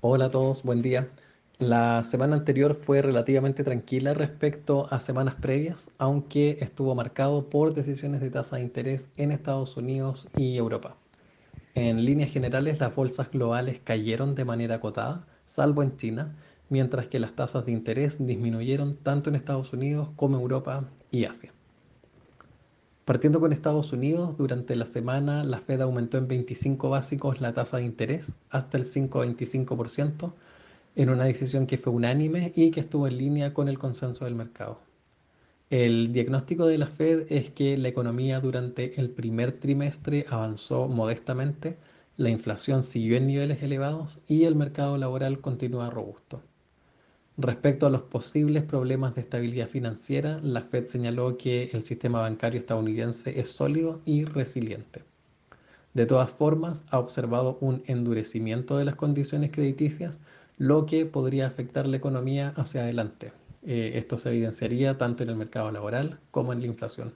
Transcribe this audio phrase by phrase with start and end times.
[0.00, 1.08] Hola a todos, buen día.
[1.58, 8.20] La semana anterior fue relativamente tranquila respecto a semanas previas, aunque estuvo marcado por decisiones
[8.20, 10.94] de tasa de interés en Estados Unidos y Europa.
[11.74, 16.36] En líneas generales, las bolsas globales cayeron de manera acotada, salvo en China,
[16.68, 21.52] mientras que las tasas de interés disminuyeron tanto en Estados Unidos como Europa y Asia.
[23.08, 27.78] Partiendo con Estados Unidos, durante la semana la Fed aumentó en 25 básicos la tasa
[27.78, 30.34] de interés hasta el 5,25%
[30.94, 34.34] en una decisión que fue unánime y que estuvo en línea con el consenso del
[34.34, 34.82] mercado.
[35.70, 41.78] El diagnóstico de la Fed es que la economía durante el primer trimestre avanzó modestamente,
[42.18, 46.42] la inflación siguió en niveles elevados y el mercado laboral continúa robusto.
[47.40, 52.58] Respecto a los posibles problemas de estabilidad financiera, la Fed señaló que el sistema bancario
[52.58, 55.04] estadounidense es sólido y resiliente.
[55.94, 60.18] De todas formas, ha observado un endurecimiento de las condiciones crediticias,
[60.56, 63.30] lo que podría afectar la economía hacia adelante.
[63.64, 67.12] Eh, esto se evidenciaría tanto en el mercado laboral como en la inflación.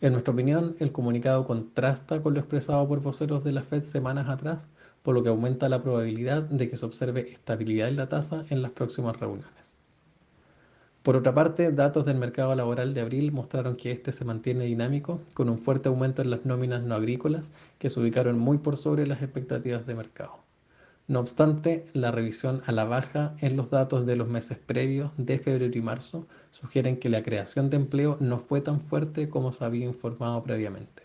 [0.00, 4.28] En nuestra opinión, el comunicado contrasta con lo expresado por voceros de la Fed semanas
[4.28, 4.68] atrás,
[5.08, 8.60] por lo que aumenta la probabilidad de que se observe estabilidad en la tasa en
[8.60, 9.64] las próximas reuniones.
[11.02, 15.22] Por otra parte, datos del mercado laboral de abril mostraron que este se mantiene dinámico,
[15.32, 19.06] con un fuerte aumento en las nóminas no agrícolas, que se ubicaron muy por sobre
[19.06, 20.40] las expectativas de mercado.
[21.06, 25.38] No obstante, la revisión a la baja en los datos de los meses previos de
[25.38, 29.64] febrero y marzo sugieren que la creación de empleo no fue tan fuerte como se
[29.64, 31.04] había informado previamente.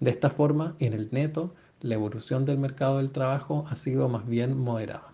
[0.00, 4.26] De esta forma, en el neto, la evolución del mercado del trabajo ha sido más
[4.26, 5.12] bien moderada.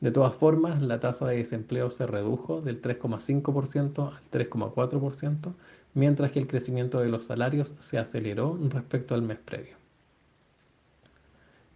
[0.00, 5.54] De todas formas, la tasa de desempleo se redujo del 3,5% al 3,4%,
[5.94, 9.76] mientras que el crecimiento de los salarios se aceleró respecto al mes previo.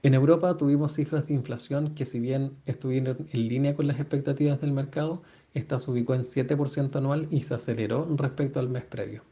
[0.03, 4.61] En Europa tuvimos cifras de inflación que si bien estuvieron en línea con las expectativas
[4.61, 5.23] del mercado,
[5.55, 9.23] esta se ubicó en 7% anual y se aceleró respecto al mes previo.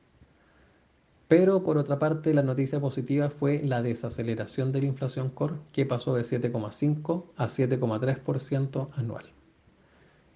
[1.33, 5.87] Pero por otra parte, la noticia positiva fue la desaceleración de la inflación core, que
[5.87, 9.25] pasó de 7,5 a 7,3% anual.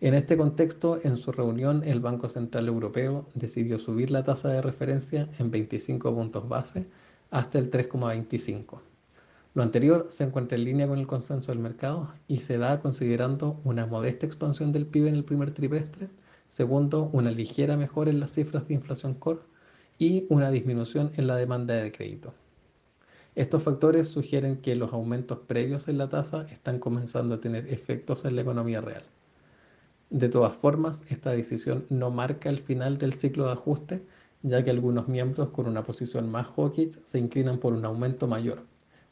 [0.00, 4.62] En este contexto, en su reunión, el Banco Central Europeo decidió subir la tasa de
[4.62, 6.86] referencia en 25 puntos base
[7.30, 8.80] hasta el 3,25.
[9.52, 13.60] Lo anterior se encuentra en línea con el consenso del mercado y se da considerando
[13.64, 16.08] una modesta expansión del PIB en el primer trimestre,
[16.48, 19.40] segundo, una ligera mejora en las cifras de inflación core,
[19.98, 22.34] y una disminución en la demanda de crédito.
[23.34, 28.24] Estos factores sugieren que los aumentos previos en la tasa están comenzando a tener efectos
[28.24, 29.02] en la economía real.
[30.08, 34.02] De todas formas, esta decisión no marca el final del ciclo de ajuste,
[34.42, 38.62] ya que algunos miembros con una posición más hawkish se inclinan por un aumento mayor,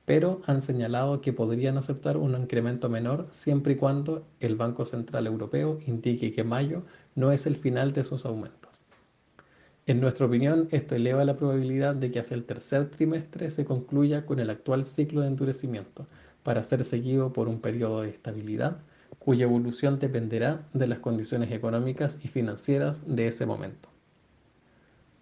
[0.04, 5.26] pero han señalado que podrían aceptar un incremento menor siempre y cuando el Banco Central
[5.26, 6.82] Europeo indique que mayo
[7.14, 8.73] no es el final de sus aumentos.
[9.86, 14.24] En nuestra opinión, esto eleva la probabilidad de que hacia el tercer trimestre se concluya
[14.24, 16.06] con el actual ciclo de endurecimiento,
[16.42, 18.78] para ser seguido por un periodo de estabilidad,
[19.18, 23.90] cuya evolución dependerá de las condiciones económicas y financieras de ese momento.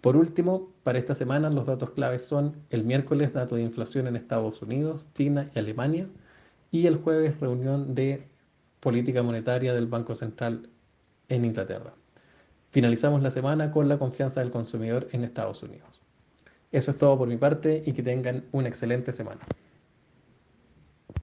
[0.01, 4.17] Por último, para esta semana los datos claves son el miércoles dato de inflación en
[4.17, 6.09] Estados Unidos, China y Alemania,
[6.71, 8.29] y el jueves reunión de
[8.81, 10.69] política monetaria del Banco Central
[11.29, 11.95] en Inglaterra.
[12.73, 16.01] Finalizamos la semana con la confianza del consumidor en Estados Unidos.
[16.73, 19.43] Eso es todo por mi parte y que tengan una excelente semana.